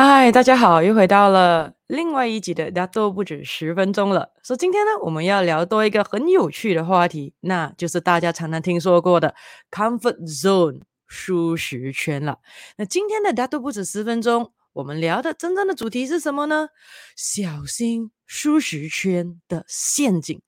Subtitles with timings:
[0.00, 4.30] 嗨，大家好，又回到了另外一集的大都不止十分钟了。
[4.44, 9.34] 说、so, 今天呢，我们要聊多一个很有趣的话题，那就是大家常常听说过的
[9.72, 12.38] comfort zone 舒适圈了。
[12.76, 16.68] 那今天的大都不止十分钟，我们聊的真正的主题是什么呢？
[17.16, 20.40] 小心舒适圈的陷阱，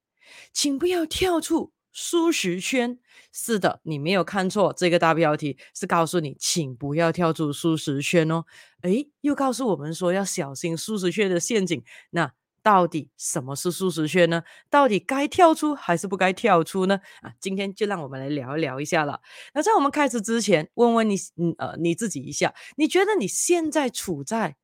[0.52, 1.72] 请不要跳出。
[2.00, 2.98] 舒适圈，
[3.30, 8.46] 是的，你没有看错，这个大标题是告诉你，请不要跳出舒适圈哦。
[8.80, 11.84] 诶，又告诉我们说要小心舒适圈的陷阱。
[12.08, 12.32] 那
[12.62, 14.42] 到底什么是舒适圈呢？
[14.70, 17.00] 到底该跳出还是不该跳出呢？
[17.20, 19.20] 啊，今天就让我们来聊一聊一下了。
[19.52, 24.56] 那在我们开始之前，问问你，嗯呃，你自己一下，你觉得你现在处在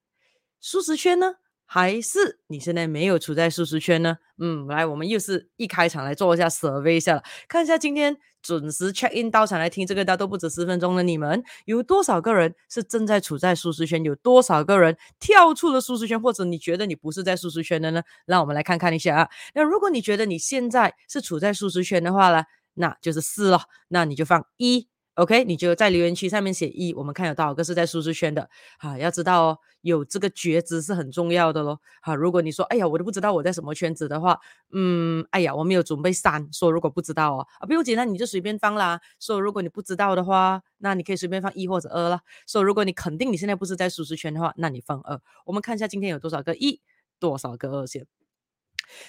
[0.58, 1.34] 舒适圈呢？
[1.66, 4.16] 还是你现在没有处在舒适圈呢？
[4.38, 14.04] 嗯，来，我们又是一开场来做一下 survey 一下了，看一下今天准时 check in 到场来听这个大都不止十分钟的你们，有多少个人是正在处在舒适圈？
[14.04, 16.20] 有多少个人跳出了舒适圈？
[16.20, 18.02] 或者你觉得你不是在舒适圈的呢？
[18.26, 19.28] 让我们来看看一下啊。
[19.54, 24.86] 那如果你觉得你现在是处在舒适圈的话呢，那就是四了，那你就放一。
[25.16, 28.50] OK，你就在留言区上面写一，我们看有多少个是在舒适圈的。
[28.78, 31.80] 哈，要知道哦，有这个觉知是很重要的咯。
[32.02, 34.38] 哈，如果你说，哎呀，我都不知道我在什么圈子的话，
[34.72, 39.00] 嗯，哎呀，我没有准备三，说如果不知道哦，啊，不用紧，那你就随便放啦。
[39.18, 42.20] 说如果你不知道的话，那你可以随便放一或者二啦。
[42.46, 45.18] 说如果你肯定你现在不是在舒适圈的话，那你放二。
[45.46, 46.82] 我们看一下今天有多少个一，
[47.18, 48.06] 多少个二先。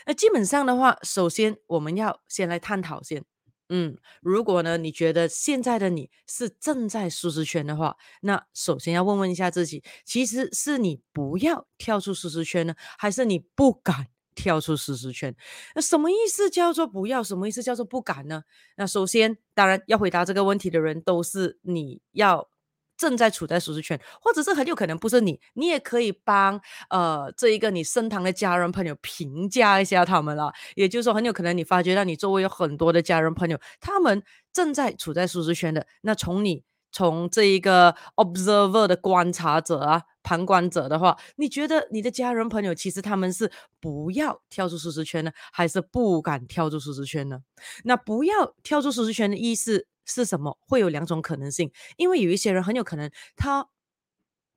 [0.05, 3.25] 那基本上的话，首先我们要先来探讨先。
[3.69, 15.35] 嗯，如果呢，你觉得现在的你是正在舒适圈的话，那首先要问问一下自己，其实是你不要跳出舒适圈呢，还是你不敢跳出舒适圈？
[15.75, 17.23] 那什么意思叫做不要？
[17.23, 18.43] 什么意思叫做不敢呢？
[18.75, 22.49] 那首先，当然要回答这个问题的人都是你要。
[22.97, 26.59] 正在处在舒适圈，或者是很有可能不是你，你也可以帮
[26.89, 30.51] 呃这一个你身旁的家人朋友评价一下他们了。
[30.75, 35.85] 也就是说，很有可能你发觉到你周围有很多的家人朋友，他们正在处在舒适圈的。
[36.01, 47.39] 那从你从这一个 observer 的观察者啊，旁观者的话，你觉得你的家人朋友其实他们是不要跳出舒适圈呢，还是不敢跳出舒适圈呢？
[47.83, 50.57] 那不要跳出舒适圈的意思是什么？
[50.65, 53.69] 会有两种可能性，因为有一些人很有可能他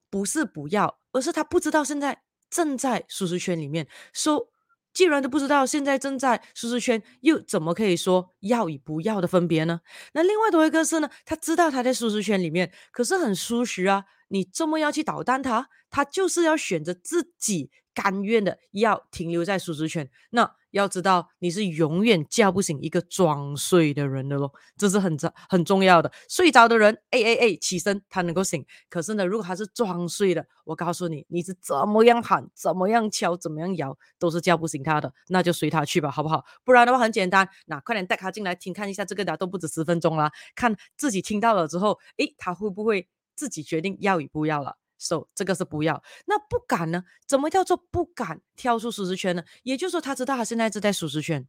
[0.09, 3.87] 不是不要，而是他不知道现在正在舒适圈里面。
[4.15, 4.49] 说、
[4.93, 9.81] 既然都不知道现在正在舒适圈，又怎么可以说要与不要的分别呢？
[10.15, 14.05] 那另外多一个是呢，他知道他在舒适圈里面，可是很舒适啊。
[14.33, 20.09] 你这么要去捣蛋他，他就是要选择自己甘愿的要停留在舒适圈。
[20.31, 26.11] 那要知道，你是永远叫不醒一个装睡的人的咯，这是很重很重要的。
[26.29, 28.65] 睡着的人，哎哎哎，起身，他能够醒。
[28.89, 35.13] 可是呢，如果他是装睡的，我告诉你，你是怎么样喊、怎么样敲、怎么样摇，都是叫不醒他的。
[35.29, 36.45] 那就随他去吧，好不好？
[36.65, 43.09] 不然的话很简单，那快点带他进来听，看一下这个的都不止十分钟啦，看自己听到了之后，诶，他会不会？
[43.37, 46.01] 自己决定要与不要了，so 这个是不要。
[46.27, 47.03] 那不敢呢？
[47.27, 49.43] 怎么叫做不敢跳出舒适圈呢？
[49.65, 51.45] 也就是说，他知道他现在是在舒适圈，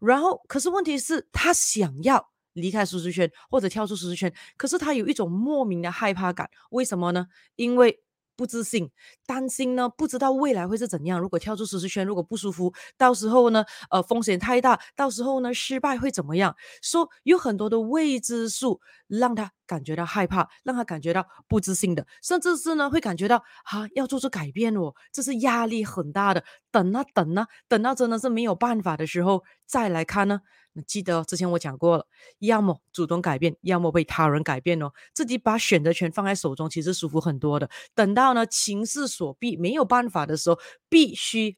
[0.00, 6.50] 然后可是问题是，他想要离开舒适圈或者跳出舒适圈，可是他有一种莫名的害怕感。
[6.70, 7.26] 为什么呢？
[7.56, 8.02] 因为
[8.36, 8.90] 不自信，
[9.26, 11.20] 担心呢，不知道未来会是怎样。
[11.20, 16.54] 如果跳出舒适圈，如果不舒服，到时候呢，呃，风险太大，到时候呢，失败会怎么样？
[16.82, 26.44] 说、有很多的未知数，让他感觉到害怕，让他感觉到不自信的，甚至是呢，会感觉到啊，要做出改变哦，这是压力很大的。
[26.70, 30.40] 等啊等啊，等到真的是没有办法的时候，再来看呢。
[30.74, 32.06] 你记得哦之前我讲过了，
[32.40, 34.92] 要么主动改变，要么被他人改变哦。
[35.14, 37.70] 自己把选择权放在手中，其实舒服很多的。
[37.94, 40.58] 等到呢情势所逼，没有办法的时候，
[40.88, 41.56] 必须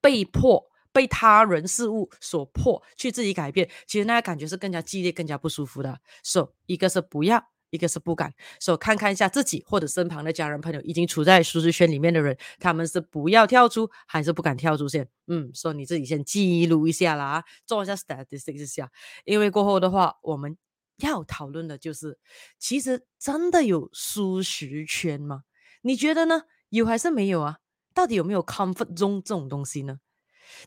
[0.00, 6.00] 被迫被他人事物所迫去自己改变，其实那个感觉是更加激烈、更加不舒服的。
[6.22, 7.53] So，一个是不要。
[7.74, 15.08] 一个是不敢，所以看看一下自己或者身旁的家人朋友已经处在舒适圈里面的人，他们是不要跳出还是不敢跳出先？
[15.26, 18.88] 嗯，所以你自己先记录一下啦，做一下 statistics 一下，
[19.24, 20.56] 因为过后的话我们
[20.98, 22.16] 要讨论的就是，
[22.60, 25.42] 其实真的有舒适圈吗？
[25.82, 26.42] 你觉得呢？
[26.68, 27.58] 有还是没有啊？
[27.92, 29.98] 到底有没有 comfort zone 这种东西呢？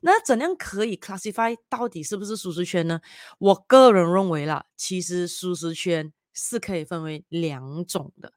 [0.01, 2.99] 那怎样可以 classify 到底是不是舒适圈呢？
[3.39, 6.11] 我个人认为啦，其实舒适圈。
[6.37, 8.31] 是可以分为两种的，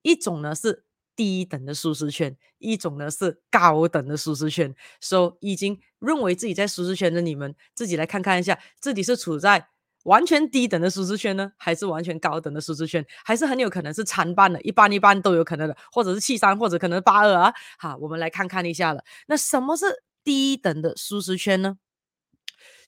[0.00, 0.84] 一种呢是
[1.14, 4.74] 低等的舒适圈，一种呢是高等的舒适圈。
[5.00, 9.68] 所以已经认为自己在舒适圈的你们，自己来看看一下，自己是处在
[10.04, 17.52] 完全低等的舒适圈呢，还是完全高等的舒适圈，还是很有可能是参半的，一半一半都有可能的，或者是七三，或者可能是八二啊。
[17.78, 19.04] 好，我们来看看一下了。
[19.28, 21.76] 那什么是低等的舒适圈呢？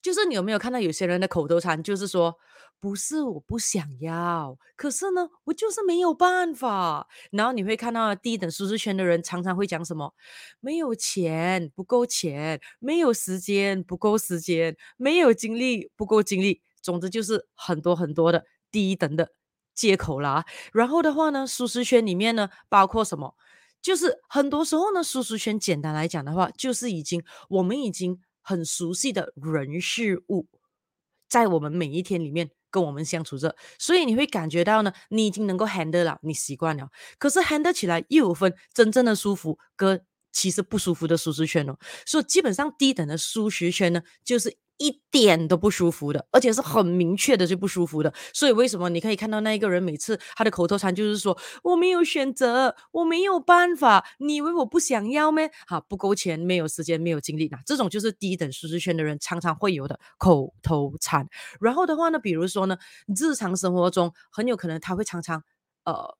[0.04, 2.36] 就是你有没有看到有些人的口头禅，就是说，
[2.78, 7.08] 不是我不想要，可是呢，我就是没有办法。
[7.30, 10.12] 然后你会看到低等舒适圈的人常常会讲什么？
[10.60, 16.60] 没有钱，不够钱；没有时间，不够时间；没有精力，不够精力。
[16.82, 19.30] 总之就是很多很多的低等的
[19.74, 20.44] 借口啦。
[20.74, 23.34] 然后的话呢，舒适圈里面呢，包括什么？
[23.80, 30.46] 就是很多时候呢，舒适圈简单来讲的话，就是已经我们已经很熟悉的人事物，
[31.28, 36.88] 在我们每一天里面跟我们相处着，所以你会感觉到呢，你已经能够 handle 了，你习惯了。
[37.18, 41.76] 可是 handle 起来又有分真正的舒服跟其实不舒服的舒适圈哦。
[42.06, 44.56] 所以基本上低等的舒适圈呢，就是。
[44.78, 48.12] 一点都不舒服的，而且是很明确的就不舒服的。
[48.32, 54.04] 所以为什么你可以看到那一个人每次他的口头禅就是说我没有选择，我没有办法。
[54.18, 55.50] 你以为我不想要咩？
[55.66, 57.48] 哈，不够钱，没有时间，没有精力。
[57.50, 61.28] 那这种就是低等舒适圈的人常常会有的口头禅。
[61.60, 62.76] 然后的话呢，比如说呢，
[63.16, 65.42] 日常生活中很有可能他会常常
[65.84, 66.16] 呃。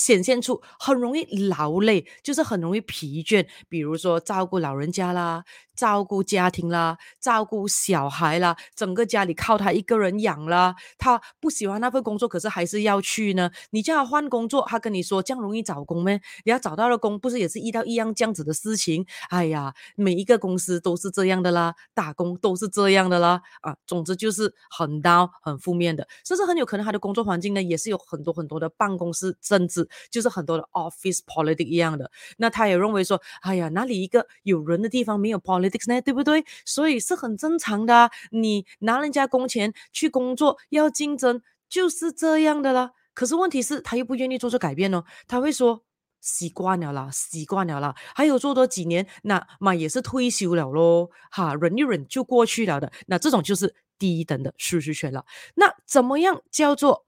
[0.00, 3.46] 显现出很容易劳累，就是很容易疲倦。
[3.68, 5.44] 比如说照顾老人家啦，
[5.76, 10.74] 照顾家庭啦，照顾小孩啦，整个家里靠他一个人养啦。
[10.96, 13.50] 他不喜欢那份工作，可是还是要去呢。
[13.72, 16.18] 你叫他换工作，他跟你说这样容易找工咩？
[16.46, 19.04] 你要找到了工，不是也是遇到一样这样子的事情？
[19.28, 23.42] 哎呀，每一个公司都是这样的啦，打工都是这样的啦。
[23.60, 29.88] 啊，总之就是很刀很负面的，甚至很有可能他的工作环境呢，也是有很多很多的办公室政治。
[30.10, 36.00] 就是很多的 office politics 一样的，那他也认为说，哎呀，哪里一个有人的地方没有 politics 呢？
[36.00, 36.44] 对不对？
[36.64, 38.10] 所以是很正常的啊。
[38.30, 42.92] 你拿人家工钱去工作，要竞争，就是这样的啦。
[43.12, 45.04] 可是问题是，他又不愿意做出改变哦。
[45.26, 45.82] 他会说
[46.20, 51.10] 习惯了啦，习惯了啦，还有做多几年，那嘛也是退休了咯。
[51.30, 52.90] 哈，忍一忍就过去了的。
[53.06, 55.24] 那这种就是低等的舒适圈了。
[55.54, 57.06] 那怎么样叫做？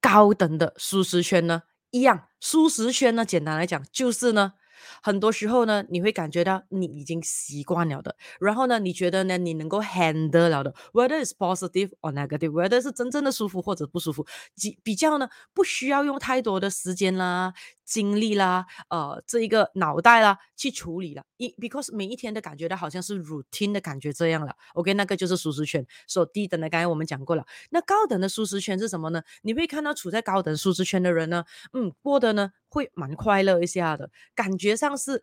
[0.00, 4.54] 高等的舒适圈呢，一样舒适圈呢，简单来讲就是呢。
[5.02, 17.52] 很多时候呢，你会感觉到你已经习惯了的，然后呢，你觉得呢，你能够 handle 了的，whether is positive or negative，whether 是真正的舒服或者不舒服，比比较呢，不需要用太多的时间啦、
[17.84, 25.86] 精力啦、呃，这一个脑袋啦去处理了，一 because 每一天都感觉到好像是 routine 的感觉这样了，OK，那个就是舒适圈。
[26.06, 29.22] 所以低等的，刚才我们讲过了，那高等的舒适圈是什么呢？
[29.42, 32.52] 你会看到处在高等舒适圈的人呢，嗯，过得呢。
[32.70, 35.22] 会蛮快乐一下的，感觉上是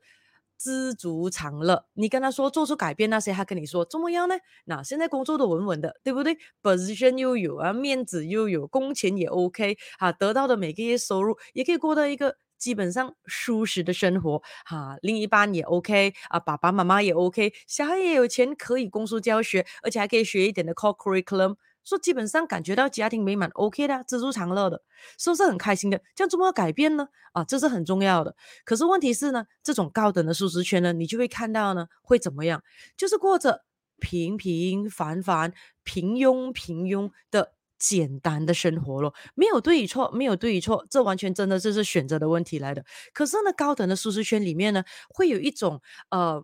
[0.57, 1.85] 知足常乐。
[1.94, 4.35] 你跟他说做出改变那些，他跟你说怎么样呢？
[4.65, 21.55] 那现在工作都稳稳的，对不对？position 又有啊，面子又有，工钱也 OK 啊，得到的每个月收入也可以过到一个基本上舒适的生活哈、另一半也 OK 啊，爸爸妈妈也 OK，小孩也有钱可以供书教学，而且还可以学一点的 core curriculum。
[21.88, 24.81] 说基本上感觉到家庭美满，OK 的，知足常乐的，
[25.18, 26.01] 是不是很开心的？
[26.16, 27.07] 这样怎么改变呢？
[27.31, 28.36] 啊，这是很重要的。
[28.66, 32.62] 可是问题是呢，这种高等的舒适圈呢，你就会看到呢，会怎么样？
[32.98, 33.63] 就是过着
[34.00, 35.54] 平平凡凡、
[35.84, 42.84] 平庸平庸的简单的生活咯，没有对与错，没有对与错，这完全真的就是选择的问题来的。
[43.13, 46.44] 可是呢，高等的舒适圈里面呢，会有一种呃，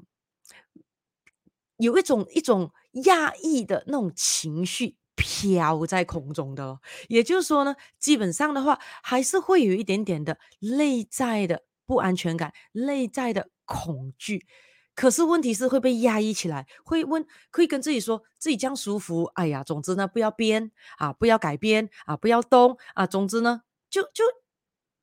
[1.77, 2.71] 有一种一种
[3.05, 4.95] 压抑的那种情绪。
[5.15, 14.45] 飘在空中的，也就是说呢，基本上的话，还是会有一点点的内在的不安全感，内在的恐惧。
[14.95, 19.23] 可是问题是会被压抑起来，会问，可以跟自己说自己这样舒服。
[19.35, 24.23] 哎呀，总之呢，不要编啊，不要改编啊，不要动啊，总之呢，就就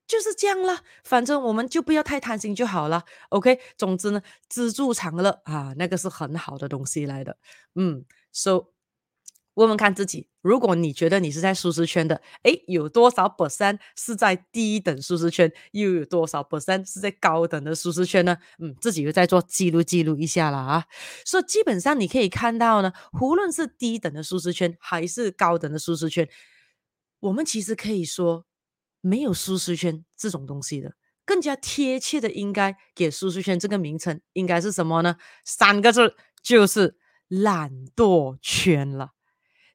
[0.06, 0.80] 就是这样了。
[1.02, 3.04] 反正我们就不要太贪心就好了。
[3.30, 7.36] OK，总之呢，知足常乐啊，那个是很好的东西来的。
[7.74, 8.79] 嗯，So。
[9.60, 18.38] 问问看自己，如果你觉得你是在舒适圈的，诶，有多少 percent 是在低等舒适圈，又有多少 percent 是在高等的舒适圈呢？
[18.58, 20.86] 嗯，自己又在做记录记录一下了啊。
[21.26, 22.90] 所以基本上你可以看到呢，
[23.20, 26.26] 无论是低等的舒适圈还是高等的舒适圈，
[27.18, 28.46] 我们其实可以说
[29.02, 30.94] 没有舒适圈这种东西的，
[31.26, 35.16] 更加贴切的应该给舒适圈这个名称应该是什么呢？
[35.44, 36.96] 三个字，就是
[37.28, 39.10] 懒惰圈了。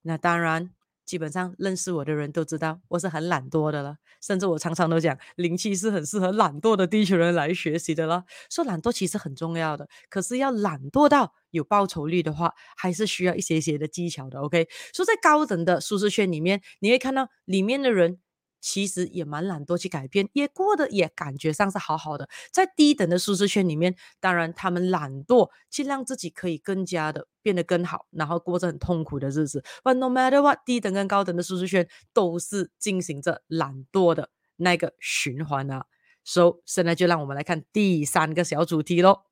[0.07, 0.69] 那当然，
[1.03, 8.23] 基本上认识我的人都知道我是很懒惰的了，甚至我常常都讲灵气是很适合懒惰的地球人来学习的了。
[8.49, 14.39] 说懒惰其实很重要的，可是要懒惰到有报酬率的话，还是需要一些些的技巧的。
[14.41, 18.19] OK，说在高等的舒适圈里面，你会看到里面的人。
[18.65, 22.27] 其实也蛮懒惰去改变，也过得也感觉上是好好的。
[22.51, 29.63] 在低等的舒适圈里面，当然他们懒惰去让自己可以更加的变得更好，然后过着很痛苦的日子。
[29.83, 35.85] But no matter what，低等跟高等的舒适圈都是进行着懒惰的那个循环啊。
[36.23, 39.25] So，现在就让我们来看第三个小主题喽。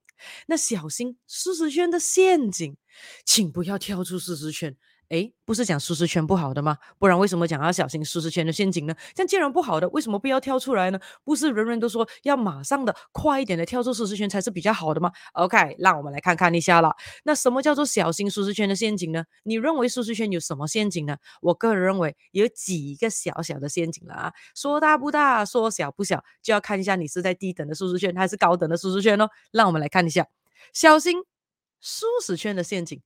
[0.46, 2.78] 那小心舒适圈的陷阱，
[3.26, 4.78] 请不要跳出舒适圈。
[5.10, 6.78] 诶，不是讲舒适圈不好的吗？
[6.98, 8.96] 不然为什么讲要小心舒适圈的陷阱呢？
[9.14, 11.00] 这样既然不好的，为什么不要跳出来呢？
[11.24, 16.96] 不是人人都说要马上的、快一点的跳出舒适圈才是比较好的吗？OK，让我们来看看一下了。
[17.24, 19.24] 那什么叫做小心舒适圈的陷阱呢？
[19.44, 21.18] 你认为舒适圈有什么陷阱呢？
[21.42, 29.30] 我个人认为有几个小小的陷阱了啊，说大不大，说小不小，就要看一下你是在低等的舒适圈还是高等的舒适圈哦。
[29.52, 30.26] 让我们来看一下，
[30.74, 31.24] 小心
[31.82, 33.02] 舒适圈的陷阱。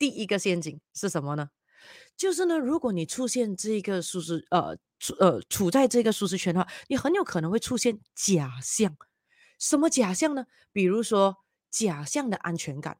[0.00, 1.50] 第一个陷阱是什么呢？
[2.16, 8.96] 就是呢，如果你出现这个舒适呃处呃处在这个舒适圈的话，你很有可能会出现假象。
[9.58, 10.46] 什么假象呢？
[10.72, 11.36] 比如说
[11.70, 12.98] 假象的安全感，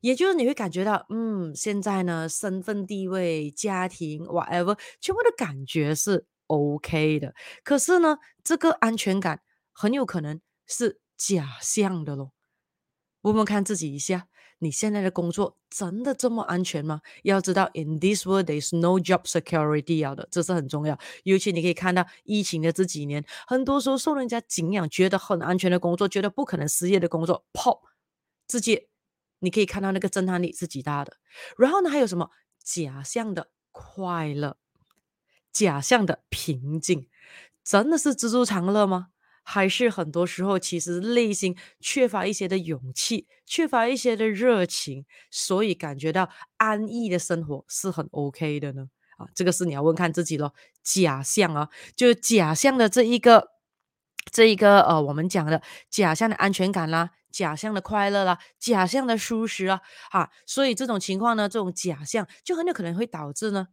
[0.00, 7.34] 也就是你会感觉到，嗯，现在呢，身份地位、家庭，whatever，全部的感觉是 OK 的。
[7.64, 9.42] 可是呢，这个安全感
[9.72, 12.32] 很有可能是假象的咯。
[13.22, 14.28] 我们看自己一下。
[14.60, 17.00] 你现在的工作真的这么安全吗？
[17.22, 20.98] 要知道，in this world there is no job security 要的，这是很重要。
[21.24, 27.80] 尤其你可以看到疫情的这几年，很多时候受人家敬仰、觉得很安全的工作，觉得不可能失业的工作，pop，
[28.46, 28.88] 直接
[29.38, 31.16] 你可以看到那个震撼力是极大的。
[31.56, 32.30] 然后呢，还有什么
[32.62, 34.56] 假象的快乐、
[35.52, 37.08] 假象的平静，
[37.62, 39.08] 真的是知足常乐吗？
[39.50, 46.28] 还是很多时候，其实内心缺乏一些的勇气，缺乏一些的热情，所以感觉到
[46.58, 48.90] 安逸的生活是很 OK 的呢？
[49.16, 50.52] 啊，这个是你要问看自己咯。
[50.82, 53.48] 假象啊，就是假象的这一个，
[54.30, 63.68] 这一个呃，我们讲的假象的安全感啦，假象的快乐啦，假象的舒适啊，啊，所以这种情况呢，这种假象就很有可能会导致呢，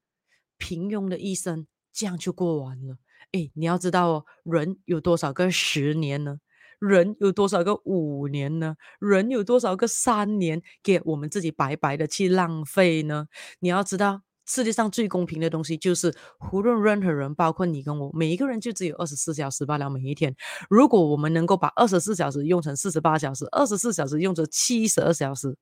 [0.58, 2.96] 平庸的一生这样就过完了。
[3.32, 6.40] 哎，你要知道哦，人有多少个十年呢？
[6.80, 8.76] 人有多少个五年呢？
[9.00, 13.28] 人有多少个三年给我们自己白白的去浪费呢？
[13.60, 16.14] 你要知道，世界上最公平的东西就是，
[16.52, 19.90] 无论任何人，包括你跟我，每一个人就只有二十四小时罢了。
[19.90, 20.36] 每一天，
[20.70, 25.56] 如果我们能够把二十四小时用成四十八小时，二十四小时用成七十二小时。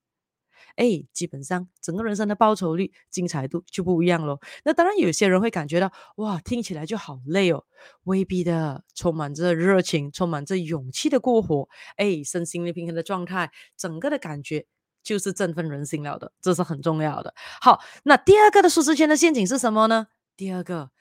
[0.76, 4.40] 哎，基本上整个人生的报酬率、精彩度就不一样咯。
[4.64, 7.66] 那当然，有些人会感觉到，哇，听起来就好累哦。
[8.04, 14.66] 未必的，充满着热情、充满着勇气的过活，哎，身心的平衡的状态，整个的感觉
[15.04, 17.34] 就是振奋人心了的，这是很重要的。
[17.62, 20.08] 好，那第二个的舒适圈的陷阱是什么呢？
[20.36, 20.92] 第二个。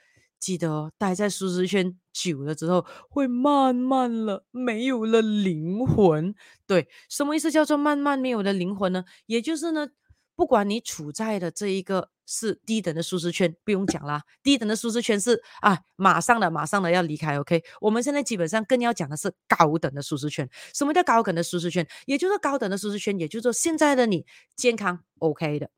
[0.42, 6.34] 记得，待在舒适圈久了之后，会慢慢了没有了灵魂。
[6.66, 9.04] 对，什么意思叫做慢慢没有了灵魂呢？
[9.26, 9.86] 也就是呢，
[10.34, 17.38] 不管你处在的这一个是低等的舒适圈，不用讲啦，低等的舒适圈是啊，马上的马上的要离开。
[17.38, 20.48] OK，我们现在基本上更要讲的是高等的舒适圈。
[20.74, 21.86] 什么叫高等的舒适圈？
[22.06, 25.70] 也就是高等的舒适圈，也就是说现在的你健康 OK 的，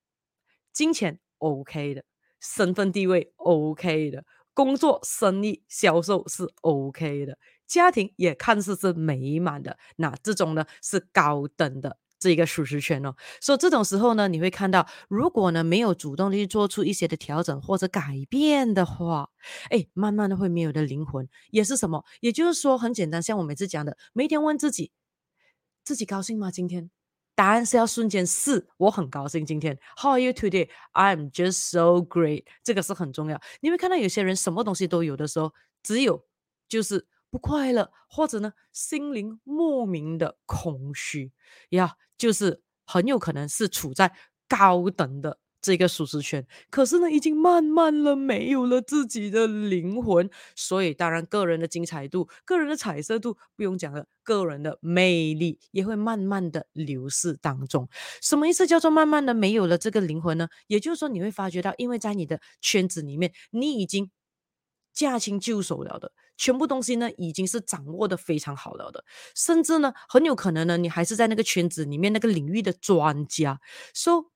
[0.72, 2.02] 金钱 OK 的，
[2.40, 4.24] 身份地位 OK 的。
[4.54, 13.14] 工作、生意、销售是 OK 的，家庭也看似是美满的，那这种呢是高等的这一个舒适圈哦。
[13.40, 19.28] 所以这种时候呢，你会看到，如果呢没有主动的去做出一些的调整或者改变的话，
[19.70, 22.04] 哎，慢慢的会没有的灵魂，也是什么？
[22.20, 24.92] 也就是说，很简单，像我每次讲的，每天问自己，
[25.84, 26.50] 自己高兴吗？
[26.50, 26.90] 今天？
[27.34, 29.78] 答案是要瞬间四，我很高兴今天。
[29.96, 30.68] How are you today?
[30.92, 32.44] I'm just so great。
[32.62, 33.40] 这个是很重要。
[33.60, 36.24] 你会看到有些人什么东西都有的时候，只有
[36.68, 41.32] 就是不快乐，或者呢心灵莫名的空虚
[41.70, 44.12] 呀就是很有可能是处在
[44.48, 45.38] 高等的。
[45.64, 57.88] 这个舒适圈，可是呢，已经慢慢了没有了自己的灵魂，所以当然个人的精彩度、个人的彩色度不用讲了，个人的魅力也会慢慢的流逝当中。
[58.20, 60.46] 什么意思叫做慢慢的没有了这个灵魂呢？
[60.66, 64.10] 也就是说，你会发觉到，因为在你的圈子里面，你已经
[64.92, 69.02] 驾轻就熟了的，全部东西呢已经是掌握的非常好了的，
[69.34, 73.58] 甚至呢很有可能呢，你还是在那个圈子里面那个领域的专家，
[73.94, 74.33] 说、so,。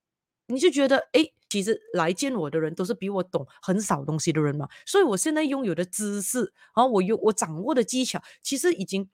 [0.49, 6.39] 你就觉得，哎，其实来见我的人都是比我懂很少东西的人嘛，所以我现在拥有的知识，
[6.75, 9.07] 然后我有我掌握的技巧，其实已经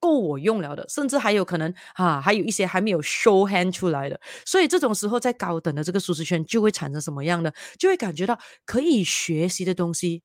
[0.00, 4.20] 够我用了的，甚至还有可能啊，还有一些还没有 show hand 出来的。
[4.44, 7.54] 所以这种时候，在高等的这个舒适圈就会产生什么样的？
[7.78, 10.22] 就会感觉到可以学习的东西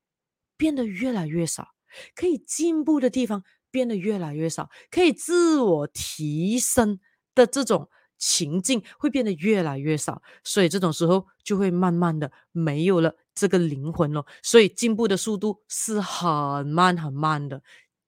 [0.57, 1.69] 变得越来越少，
[2.15, 6.99] 可以进步的地方变得越来越少，可以自我提升
[7.35, 7.89] 的这种。
[8.17, 17.61] 情境会变得越来越少，所以这种时候就会慢慢的没有了这个灵魂了，所以进步的速度是很慢很慢的，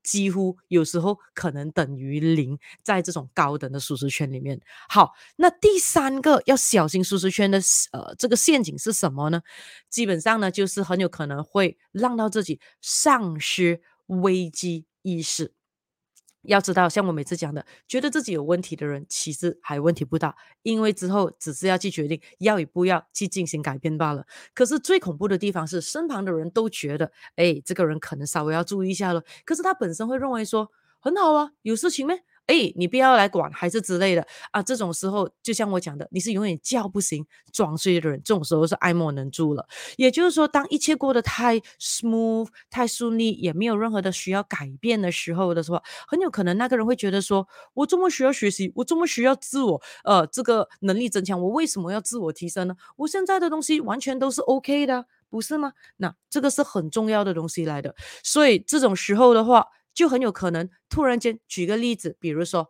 [0.04, 4.60] 几乎有时候可能等于零，在这种高等的舒适圈里面。
[4.88, 7.60] 好，那第三个要小心舒适圈的
[7.92, 9.42] 呃这个陷阱是什么呢？
[9.90, 15.54] 基本上呢，就是很有可能会让到自己丧失危机意识。
[16.48, 24.26] 要知道，像我每次讲的，觉得自己有问题的人，其实还问题不大，因为之后只是要去决定要与不要去进行改变罢了。
[24.54, 29.24] 可是最恐怖的地方是，身旁的人都觉得，哎，这个人可能稍微要注意一下了。
[29.46, 32.22] 可是他本身会认为说，很好啊，有事情没？
[32.48, 34.64] 哎，你不要来管，还是之类的啊。
[34.64, 38.22] 这种时候，就像我讲的，你是永远叫不醒装睡的人。
[38.24, 39.68] 这种时候是爱莫能助了。
[39.98, 52.76] 也就是说，当一切过得太 smooth、太顺利，也没有任何的需要改变的时候的时候，很有可能那个人会觉得说：我这么需要学习，我这么需要自我呃这个能力增强，我为什么要自我提升呢？
[52.96, 55.74] 我现在的东西完全都是 OK 的，不是吗？
[55.98, 57.94] 那这个是很重要的东西来的。
[58.24, 59.66] 所以这种时候的话。
[59.98, 62.70] 就很有可能突然间，举个例子，比如说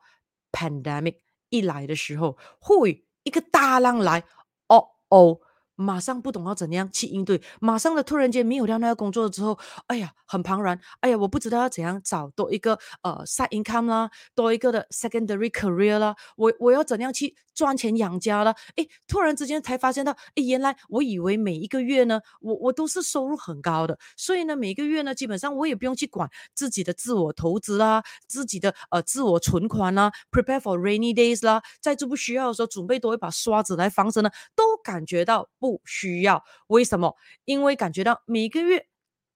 [0.53, 1.17] pandemic
[1.49, 4.23] 一来的时候，会一个大浪来，
[4.69, 5.41] 哦哦。
[5.77, 18.53] 马上不懂要怎样去应对，马上的突然间没有掉那个工作之后，哎呀，很茫然，哎呀，我不知道要怎样找多一个呃 side income 啦，多一个的 secondary career 啦，我我要怎样去赚钱养家啦？
[18.75, 35.49] 哎，突然之间才发现到，哎，原来我以为每一个月呢，我我都是收入很高的，所以呢，每个月呢，基本上我也不用去管自己的自我投资啦，自己的呃自我存款啦，prepare for rainy days 啦，在这不需要的时候准备多一把刷子来防身呢，都感觉到。
[35.59, 37.15] 不需要，为什么？
[37.45, 38.85] 因为感觉到每个月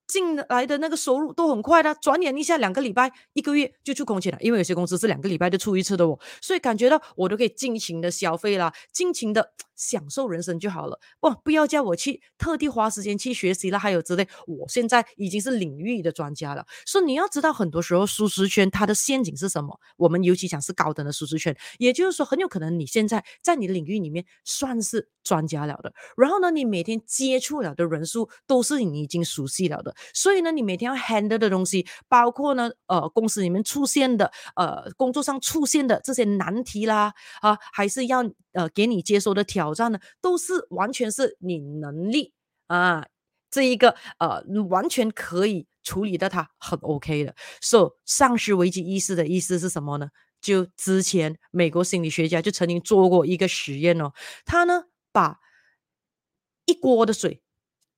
[0.07, 4.37] 进来的那个收入都很快的，转眼一下两个礼拜、一个月就出空钱了。
[4.39, 9.53] 因为有些公司是两个礼拜就出一次的哦，所以感觉到我都可以尽情的消费啦，尽情的。
[9.81, 14.27] 享受人生就好了，不，不要叫我去特地花时间去学习了，还有之类。
[14.45, 19.79] 我现在已经是领域的专家了，所以你要知道，很多时候舒适圈它的陷阱是什么？
[19.97, 39.71] 我们尤其讲是高等的舒适圈，也就是说，很有可能你现在在你的领域里面算是专家了的，然后呢，你每天接触了的人数都是你已经熟悉了的，所以呢，你每天要 handle 的东西，包括呢，呃，公司里面出现的，呃，工作上出现的这些难题啦，啊，还是要呃给你接收的挑。
[39.73, 42.33] 战呢，都是完全是你能力
[42.67, 43.05] 啊，
[43.49, 47.33] 这一个呃，完全可以处理的，它很 OK 的。
[47.61, 50.09] So，丧失危机意识的意思是什么呢？
[50.41, 54.11] 就之前美国心理学家就曾经做过一个实验哦，
[54.43, 55.39] 他呢把
[56.65, 57.41] 一锅的水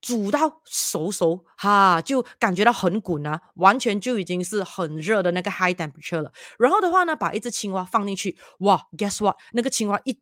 [0.02, 6.32] 煮到熟熟，哈，就感觉到很滚啊，完全就已经是很热的那个 high temperature 了。
[6.60, 9.38] 然后的话呢，把一只青蛙放进去，哇，guess what？
[9.54, 10.19] 那个青蛙一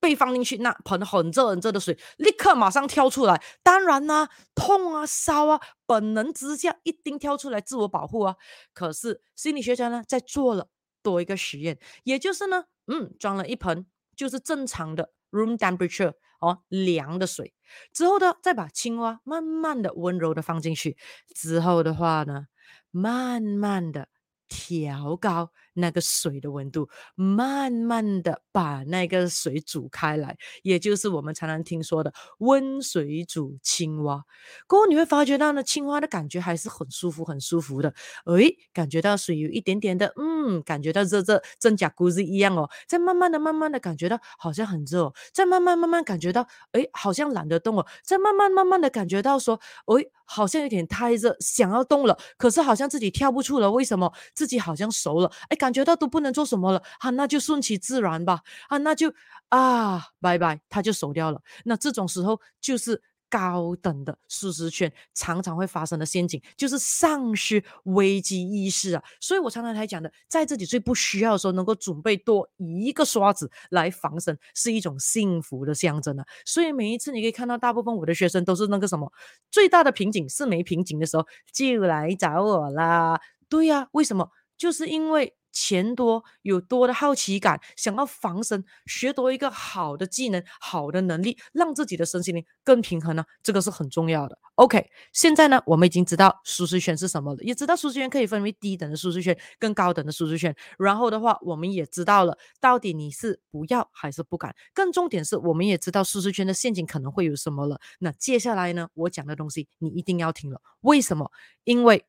[0.00, 3.42] 被放进去那盆很热很热的水，立刻马上跳出来。
[3.62, 8.36] 当然啦、痛啊，烧啊，本能之下一定跳出来自我保护啊。
[8.72, 10.68] 可是心理学家呢，在做了
[11.02, 17.54] 多一个实验，也就是呢，嗯，装了一盆就是正常的 room temperature 哦凉的水，
[17.92, 20.96] 之后呢，再把青蛙慢慢的温柔的放进去，
[21.34, 22.46] 之后的话呢，
[22.90, 24.08] 慢慢的。
[24.50, 34.24] 调高那个水的温度，慢慢的把那个水煮开来，也就是我们常常听说的温水煮青蛙。
[34.66, 37.94] 过后你会发觉到呢，青蛙的感觉还是很舒服，很舒服的。
[38.26, 42.68] 诶，感觉到水有一点点的，嗯，感觉到热热，真假咕子一样哦。
[42.86, 47.86] 再慢慢的、慢慢的感觉到好像很热哦，再慢慢慢慢感觉到，诶，好像懒得动哦。
[48.02, 54.12] 再慢慢慢慢的感觉到说，诶，好像有点太热，想要动了，可是好像自己跳不出了，为什么？
[54.34, 59.12] 自己好像熟了，哎，感感觉到都不能做什么了，啊，那就顺其自然吧，啊，那就
[59.50, 61.42] 啊，拜拜，他就走掉了。
[61.64, 69.04] 那这种时候就是高等的舒适圈常常会发生的陷阱，就是丧失危机意识啊。
[69.20, 76.24] 所以我常常才讲的，在自己最不需要的时候，能够准备多一个刷子来防身，是一种幸福的象征啊。
[76.46, 79.12] 所以每一次你可以看到，大部分我的学生都是那个什么，
[79.50, 83.20] 最大的瓶颈是没瓶颈的时候，就来找我啦。
[83.50, 84.30] 对呀、为什么？
[84.58, 93.24] 就是因为钱多，有多的好奇感，想要防身，学多一个好的技能、好的能力，让自己的身心灵更平衡呢？
[93.42, 94.38] 这个是很重要的。
[94.54, 100.54] OK，现在呢，我们已经知道舒适圈是什么了，也知道舒适圈可以分为低等的舒适圈跟高等的舒适圈。
[100.78, 104.54] 然后的话，我们也知道了到底你是不要还是不敢。
[104.72, 107.80] 更重点是，我们也知道舒适圈的陷阱可能会有什么了。
[107.98, 110.60] 那接下来呢，我讲的东西你一定要听了。
[110.82, 111.32] 为什么？
[111.64, 112.04] 因为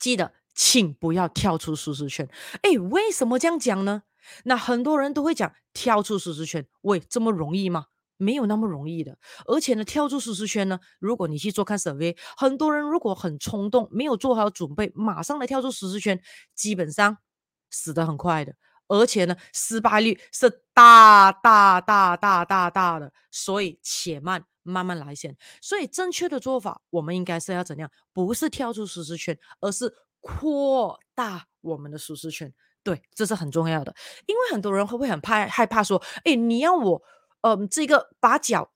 [0.00, 0.39] 记得。
[0.62, 2.28] 请不要跳出舒适圈。
[2.60, 4.02] 哎，为什么这样讲呢？
[4.44, 7.86] 那很多人都会讲跳出舒适圈，喂，这么容易吗？
[8.18, 9.16] 没有那么容易的。
[9.46, 16.20] 而且呢，跳出舒适圈呢，如果你去做看 survey，很多人如果很冲动，没有做好准备，马上来跳出舒适圈，
[16.54, 17.16] 基本上
[17.70, 18.54] 死得很快的。
[18.86, 23.10] 而且呢，失败率是大大大大大大的。
[23.30, 25.34] 所以且慢，慢慢来先。
[25.62, 27.90] 所以正确的做法，我们应该是要怎样？
[28.12, 29.90] 不是跳出舒适圈，而是。
[30.20, 32.52] 扩大我们的舒适圈，
[32.82, 33.94] 对，这是很重要的。
[34.26, 37.02] 因为很多人会不会很怕害怕说，哎，你要我，
[37.42, 38.72] 嗯、这个把脚。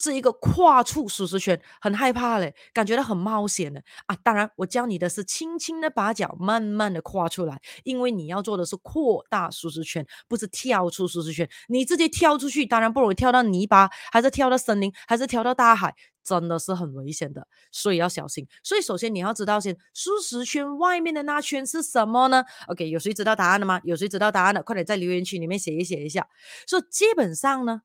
[0.00, 4.16] 这一个跨出舒适圈很害怕嘞，感觉到很冒险的啊！
[4.22, 11.50] 当然，我教你的是轻轻的把脚慢慢的跨出来，因为你要做的是扩大舒适圈，不是跳出舒适圈。
[11.66, 15.92] 你直接跳出去，当然不容易跳到泥巴，还是跳到森林，还是跳到大海，
[16.28, 18.46] 真的是很危险的，所以要小心。
[18.62, 23.80] 所以首先你要知道先，舒适圈外面的那圈是什么呢？OK，有谁知道答案的吗？
[23.84, 24.62] 有谁知道答案的？
[24.62, 26.28] 快点在留言区里面写一写一下。
[26.66, 27.82] 所以基本上呢。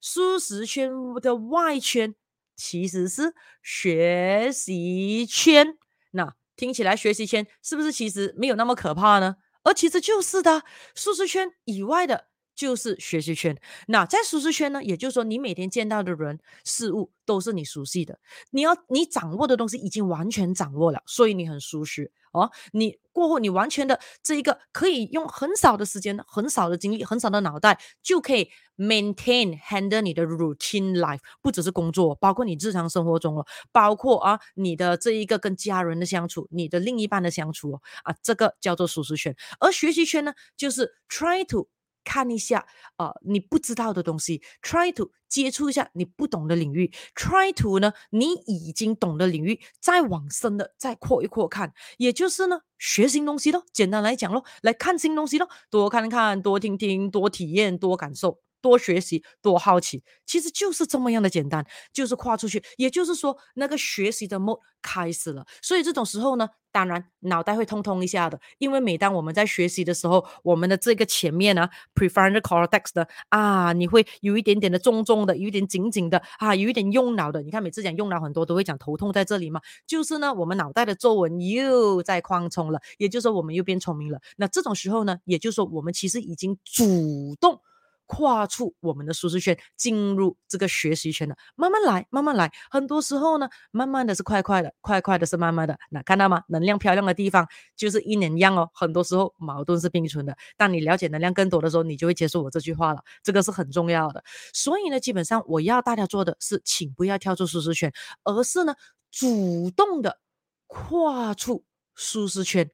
[0.00, 2.14] 舒适圈的外圈
[2.54, 5.76] 其实是学习圈，
[6.12, 9.34] 那听起来学习圈是不是其实没有那么可怕呢？
[9.64, 10.62] 而其实就是的，
[10.94, 12.27] 舒适圈以外的
[12.58, 13.56] 就是学习圈。
[13.86, 18.18] 那在舒适圈呢，也就是说你每天见到的人事物都是你熟悉的，
[18.50, 22.10] 你要你掌握的东西已经完全掌握了，所以你很舒适。
[22.32, 41.68] 哦，你过后你完全的这一个可以用很少的时间、很少的精力、很少的脑袋就可以 maintain handle 你的 routine life，不只是工作，包括你日常生活中哦，包括啊你的这一个跟家人的相处、你的另一半的相处哦，啊这个叫做舒适圈，而学习圈呢，就是 try to。
[42.08, 42.66] 看一下，
[42.96, 58.40] 呃，你不知道的东西，try to 接触一下你不懂的领域，try to 呢，你已经懂的领域，再往深的再扩一扩看，也就是呢，学新东西咯，简单来讲咯，来看新东西咯，多看看，多听听，多体验，多感受。
[58.60, 62.62] 多学习，多好奇，其实就是这么样的简单，就是跨出去。
[62.76, 65.46] 也就是说，那个学习的 mode 开始了。
[65.62, 77.42] 所以这种时候呢，当然脑袋会通通一下的，因为每当我们在学习的时候，我们的这个前面呢，prefrontal cortex 的啊，你会有一点点的重重的，有一点紧紧的啊，有一点用脑的。
[77.42, 84.20] 你看每次讲用脑很多都会讲头痛在这里嘛，就是呢，我们脑袋的皱纹又在扩充了，也就是说我们又变聪明了。
[84.36, 87.60] 那这种时候呢，也就是说我们其实已经主动。
[88.08, 92.50] 跨出我们的舒适圈，进入这个学习圈的，慢慢来，慢慢来。
[92.70, 95.78] 很多时候呢，慢慢的是快快的，快快的是慢慢的。
[95.90, 96.42] 那看到吗？
[96.48, 98.70] 能量漂亮的地方就是阴阳阳哦。
[98.72, 100.34] 很多时候矛盾是并存的。
[100.56, 103.04] 当你了解能量更多的时候，你就会接受我这句话了。
[103.22, 104.24] 这个是很重要的。
[104.54, 107.92] 所以呢，基本上我要大家做的是，请不要跳出舒适圈，
[108.24, 108.74] 而是呢，
[109.10, 110.18] 主动的
[110.66, 111.62] 跨出
[111.94, 112.70] 舒适圈，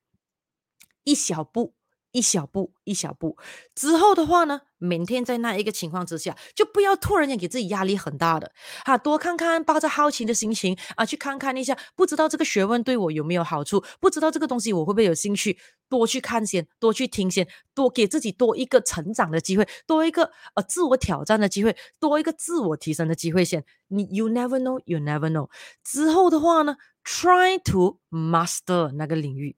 [1.02, 1.74] 一小步。
[2.14, 3.36] 一小步，一小步
[3.74, 8.52] 之后的话呢，每天在那一个情况之下，就不要突然间给自己压力很大的，
[8.84, 23.64] 哈，多看看，抱着好奇的心情啊，去看看一下，不知道这个学问对我有没有好处，不知道这个东西我会不会有兴趣，多去看先，多去听先，多给自己多一个成长的机会，多一个呃自我挑战的机会，多一个自我提升的机会先。
[23.88, 25.50] 你 you never know, you never know。
[25.82, 29.56] 之后的话呢，try to master 那个领域。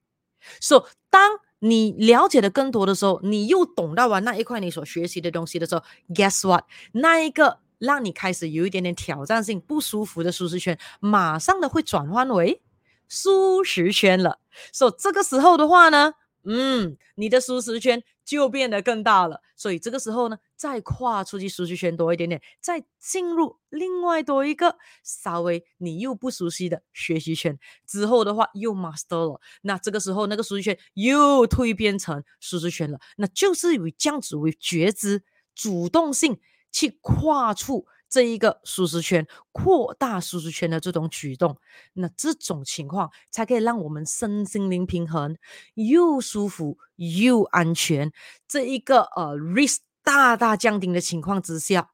[0.61, 6.65] So 当你了解的更多的时候，你又懂到了那一块你所学习的东西的时候，Guess what？
[6.93, 12.63] 那一个让你开始有一点点挑战性、不舒服的舒适圈，马上的会转换为
[13.09, 14.39] 舒适圈了。
[14.73, 19.41] 所以这个时候的话呢，嗯，你的舒适圈就变得更大了。
[19.57, 29.41] 所以这个时候呢，再跨出去舒适圈多一点点，再进入另外多一个稍微你又不熟悉的学习圈之后的话，又 master 了。
[29.63, 32.99] 那这个时候那个舒适圈又蜕变成舒适圈了。
[33.17, 35.23] 那就是以这样子为觉知、
[35.55, 36.39] 主动性
[36.71, 41.57] 去跨出这一个舒适圈、扩大舒适圈的这种举动。
[41.93, 45.37] 那这种情况才可以让我们身心灵平衡，
[45.75, 48.13] 又舒服又安全。
[48.47, 49.79] 这一个呃 risk。
[50.07, 51.91] 大大降低的情况之下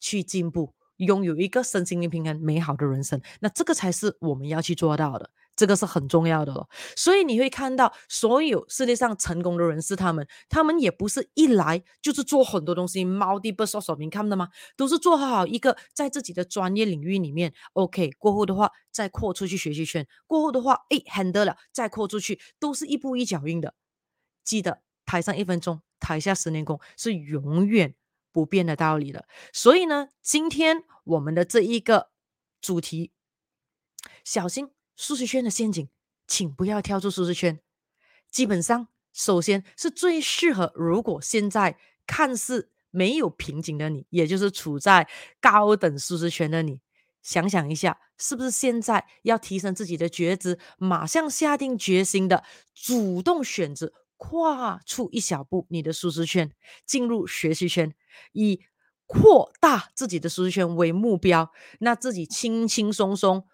[0.00, 5.30] 去进步，拥有一个身心灵平衡、美好的人生，那这个才是我们要去做到的。
[5.56, 14.50] 这个是很重要的哦，所以你会看到所有世界上成功的人士，他们他们也不是一来就是做很多东西，multiple source of income 的吗？
[14.76, 23.74] 都是做好一个在自己的专业领域里面，OK 过后的话再扩出去学习圈，过后的话诶 handle 了再扩出去，都是一步一脚印的。
[24.44, 27.94] 记得台上一分钟，台下十年功是永远
[28.30, 29.24] 不变的道理了。
[29.54, 32.10] 所以呢，今天我们的这一个
[32.60, 33.10] 主题，
[34.22, 34.75] 小心。
[34.96, 35.88] 舒适圈的陷阱，
[36.26, 37.60] 请不要跳出舒适圈。
[38.30, 45.06] 基本上，首先是最适合，如果现在看似没有瓶颈的你，也就是处在
[45.40, 46.80] 高等舒适圈的你，
[47.22, 52.42] 想想一下，是不是现在要提升自己的觉知，马上下定决心的
[52.74, 56.50] 主动选择跨出一小步，你的舒适圈，
[56.86, 57.94] 进入学习圈，
[58.32, 58.60] 以
[59.06, 63.46] 扩大自己的舒适圈为目标，那自己轻轻松松。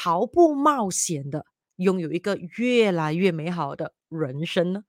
[0.00, 4.84] 毫不冒险的拥有一个越来越美好的人生呢？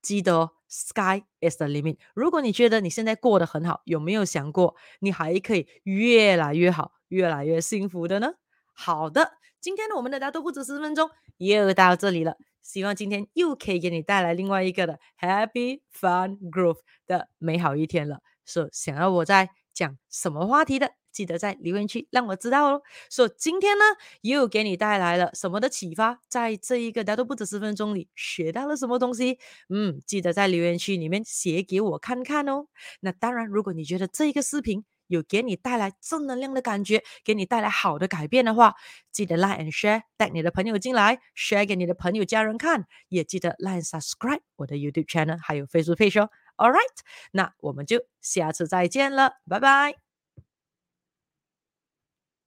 [0.00, 1.98] 记得哦 Sky is the limit。
[2.14, 8.32] 如果你觉得你现在过得很好，有没有想过你还可以越来越好、越来越幸福的呢？
[8.72, 12.38] 好的，今天呢，我们的大都不止十分钟又到这里了。
[12.62, 18.20] 希望今天又可以给你带来另外一个的 Happy Fun Growth 的美好一天了。
[18.46, 20.90] 说、so, 想要我在讲什么话题的？
[21.12, 22.82] 记得在留言区让我知道哦。
[23.10, 23.84] 说、so, 今天呢，
[24.22, 26.18] 又给你带来了什么的启发？
[26.28, 29.38] 在这一个大都不止十分钟里学到了什么东西？
[29.68, 32.66] 嗯，记得在留言区里面写给我看看哦。
[32.98, 38.74] 那当然，如果你觉得这一个视频有给你带来正能量的感觉，给你带来好的改变的话，
[39.12, 46.30] 记得 like and share，带你的朋友进来，share 给你的朋友家人看，也记得 like subscribe 我的 YouTube channel，还有 Facebook page 哦。
[46.58, 46.98] All right，
[47.32, 50.07] 那我们就下次再见了，拜拜。